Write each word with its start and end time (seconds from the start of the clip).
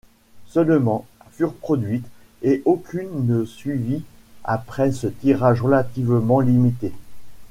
Seulement 0.47 1.05
furent 1.31 1.53
produites 1.53 2.07
et 2.41 2.63
aucune 2.65 3.27
ne 3.27 3.45
suivit 3.45 4.01
après 4.43 4.91
ce 4.91 5.05
tirage 5.05 5.61
relativement 5.61 6.39
limité. 6.39 6.91